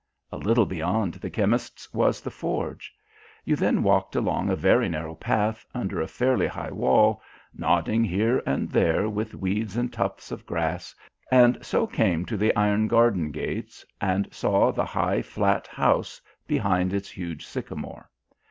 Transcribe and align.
A 0.31 0.37
little 0.39 0.65
beyond 0.65 1.13
the 1.13 1.29
chemist's 1.29 1.93
was 1.93 2.21
the 2.21 2.31
forge. 2.31 2.91
You 3.45 3.55
then 3.55 3.83
walked 3.83 4.15
along 4.15 4.49
a 4.49 4.55
very 4.55 4.89
narrow 4.89 5.13
path, 5.13 5.63
under 5.75 6.01
a 6.01 6.07
fairly 6.07 6.47
high 6.47 6.71
wall, 6.71 7.21
nodding 7.53 8.03
here 8.03 8.41
and 8.43 8.67
there 8.67 9.07
with 9.07 9.35
weeds 9.35 9.77
and 9.77 9.93
tufts 9.93 10.31
of 10.31 10.43
grass, 10.47 10.95
and 11.29 11.63
so 11.63 11.85
came 11.85 12.25
to 12.25 12.35
the 12.35 12.55
iron 12.55 12.87
garden 12.87 13.29
gates, 13.29 13.85
and 14.01 14.27
saw 14.33 14.71
the 14.71 14.85
high 14.85 15.21
flat 15.21 15.67
house 15.67 16.19
behind 16.47 16.93
its 16.95 17.11
huge 17.11 17.45
sycamore. 17.45 18.09